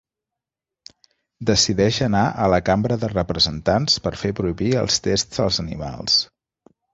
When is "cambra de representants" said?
2.69-3.99